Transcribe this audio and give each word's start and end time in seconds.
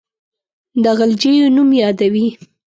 د 0.83 0.85
غلجیو 0.97 1.47
نوم 1.55 1.69
یادوي. 1.81 2.27